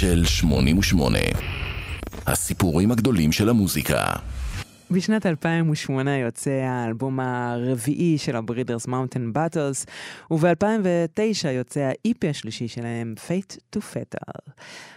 [0.00, 1.18] ספיישל 88
[2.26, 4.04] הסיפורים הגדולים של המוזיקה
[4.90, 9.86] בשנת 2008 יוצא האלבום הרביעי של הברידרס Mountain Battles,
[10.30, 14.50] וב-2009 יוצא ה-EP השלישי שלהם, Fate to Fatal.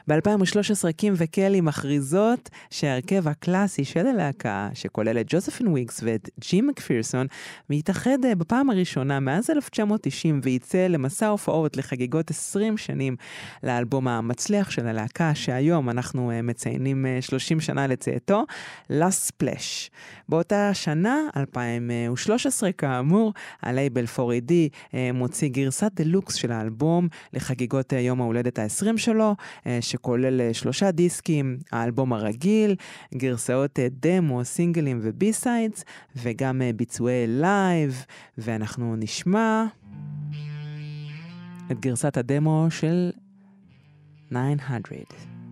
[0.07, 7.27] ב-2013 קים וקלי מכריזות שההרכב הקלאסי של הלהקה, שכולל את ג'וזפין וויגס ואת ג'ים מקפירסון,
[7.69, 13.15] מתאחד אה, בפעם הראשונה מאז 1990 וייצא למסע הופעות לחגיגות 20 שנים
[13.63, 18.43] לאלבום המצליח של הלהקה, שהיום אנחנו אה, מציינים אה, 30 שנה לצאתו,
[18.91, 19.82] Last Splash.
[20.29, 24.51] באותה שנה, 2013 כאמור, הלייבל 4AD
[24.93, 29.35] אה, מוציא גרסת דלוקס של האלבום לחגיגות אה, יום ההולדת ה-20 שלו,
[29.67, 32.75] אה, שכולל שלושה דיסקים, האלבום הרגיל,
[33.15, 35.83] גרסאות דמו, סינגלים ו B-sides,
[36.15, 38.05] וגם ביצועי live,
[38.37, 39.65] ואנחנו נשמע
[41.71, 43.11] את גרסת הדמו של
[44.29, 45.42] 900.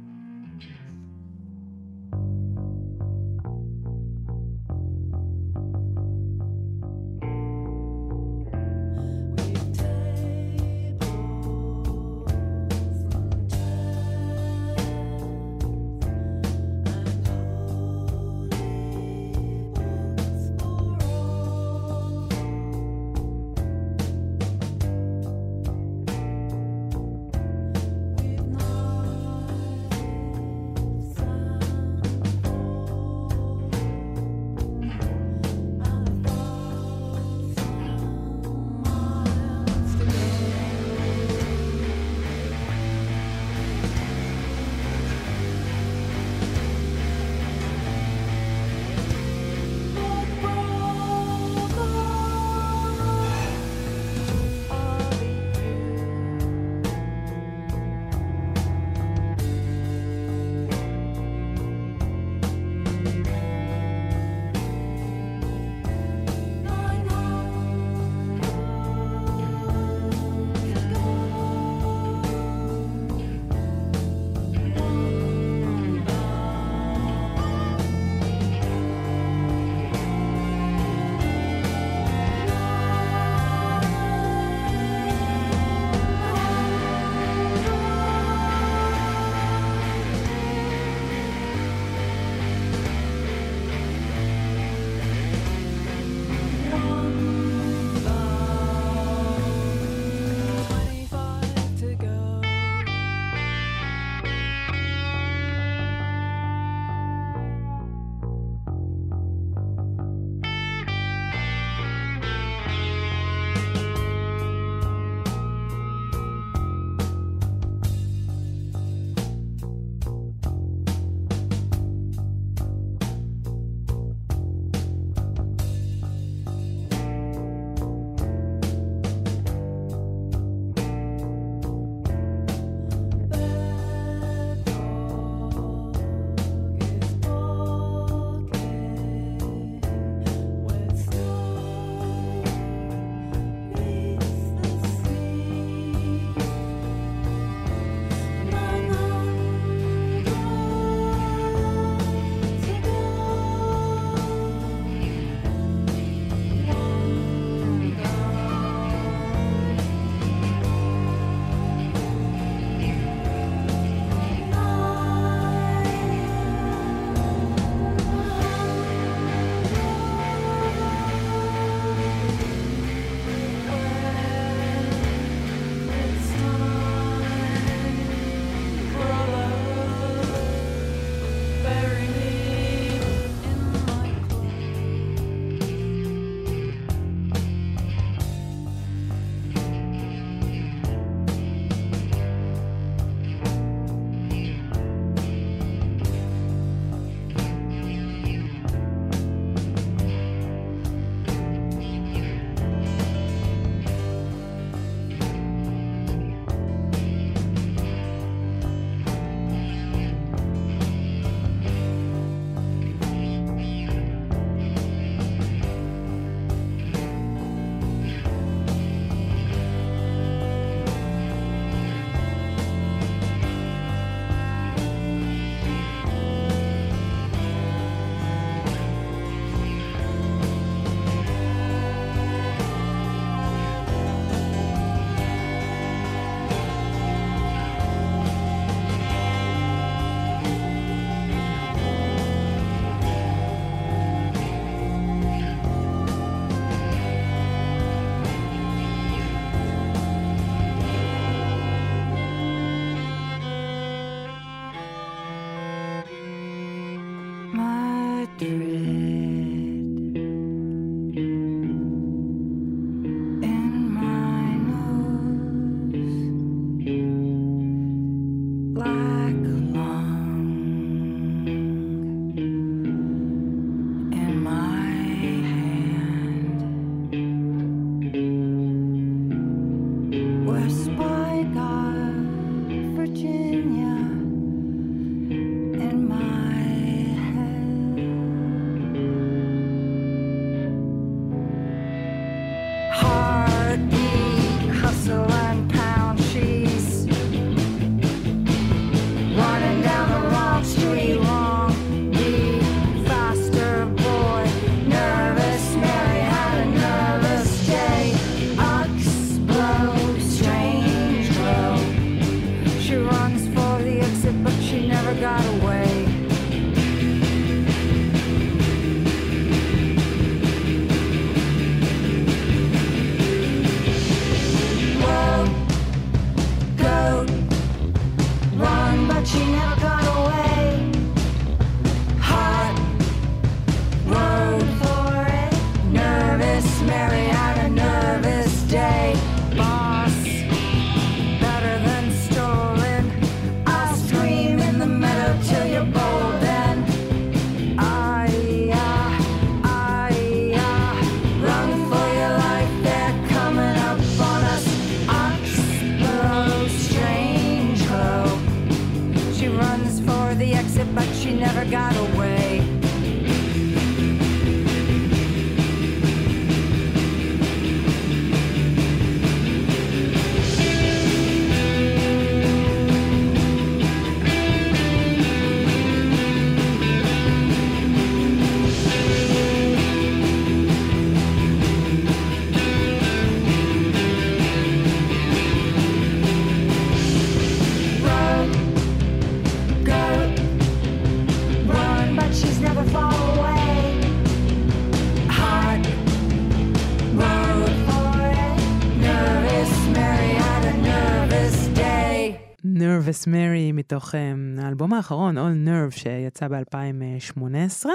[403.21, 407.85] Nervous Mary מתוך um, האלבום האחרון, All Nerve, שיצא ב-2018.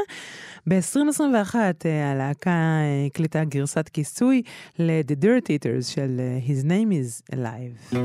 [0.67, 4.43] ב-2021 uh, הלהקה uh, הקליטה גרסת כיסוי
[4.79, 7.97] ל-The Dirt Eaters של uh, His Name is Alive.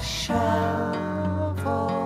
[0.00, 2.03] shovel.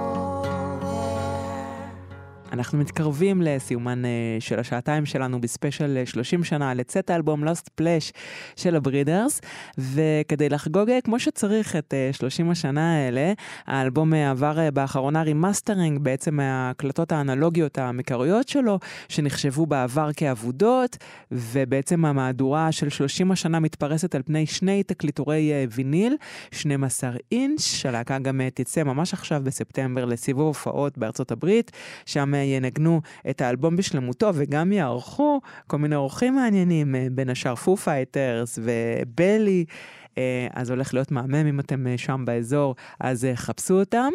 [2.58, 4.10] אנחנו מתקרבים לסיומן אה,
[4.40, 8.12] של השעתיים שלנו בספיישל אה, 30 שנה לצאת האלבום Last Splash
[8.56, 9.40] של הברידרס,
[9.78, 13.32] וכדי לחגוג אה, כמו שצריך את אה, 30 השנה האלה,
[13.66, 18.78] האלבום אה, עבר אה, באחרונה remastering בעצם מההקלטות האנלוגיות המקוריות שלו,
[19.08, 20.96] שנחשבו בעבר כאבודות,
[21.32, 26.16] ובעצם המהדורה של 30 השנה מתפרסת על פני שני תקליטורי אה, ויניל,
[26.50, 31.72] 12 אינץ', הלהקה גם אה, תצא ממש עכשיו בספטמבר לסיבוב הופעות בארצות הברית,
[32.06, 33.00] שם אה, ינגנו
[33.30, 39.64] את האלבום בשלמותו וגם יארחו כל מיני אורחים מעניינים, אה, בין השאר פו פייטרס ובלי.
[40.18, 44.10] אה, אז הולך להיות מהמם אם אתם אה, שם באזור, אז חפשו אותם.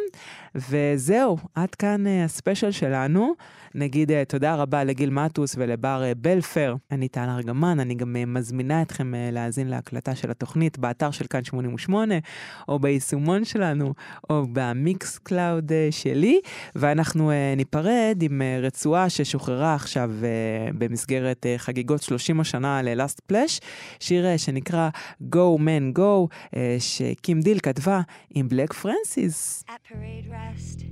[0.56, 3.34] וזהו, עד כאן אה, הספיישל שלנו.
[3.76, 6.76] נגיד אה, תודה רבה לגיל מטוס ולבר אה, בלפר.
[6.92, 12.16] אני טל ארגמן, אני גם מזמינה אתכם להאזין להקלטה של התוכנית באתר של כאן 88,
[12.68, 13.94] או ביישומון שלנו,
[14.30, 16.40] או במיקס קלאוד שלי,
[16.76, 20.12] ואנחנו ניפרד עם רצועה ששוחררה עכשיו
[20.78, 23.64] במסגרת חגיגות 30 השנה ל-Last Splash,
[24.00, 24.90] שיר שנקרא
[25.22, 26.36] Go Man Go,
[26.80, 28.02] שקים דיל כתבה
[28.34, 29.64] עם בלק פרנסיס.
[29.68, 30.86] At parade past,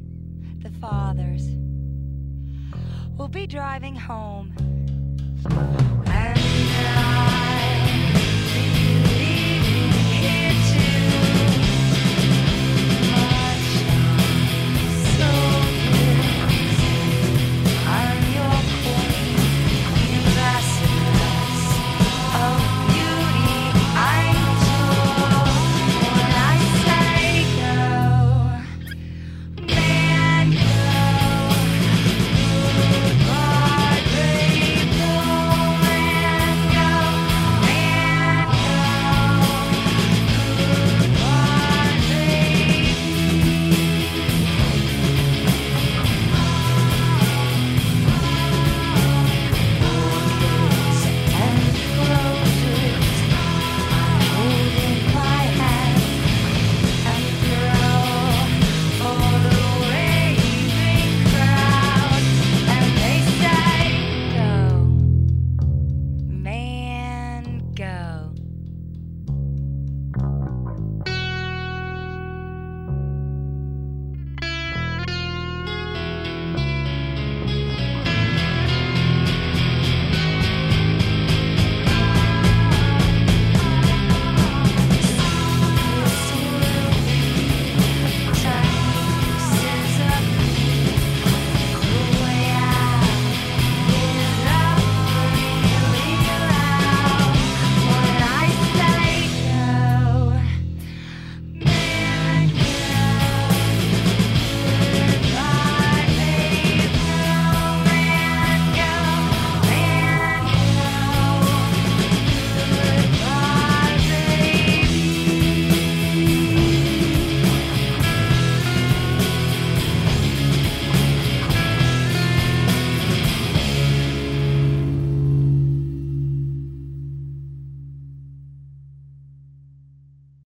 [0.60, 1.46] the fathers,
[3.18, 4.54] will be driving home.
[6.06, 7.51] And I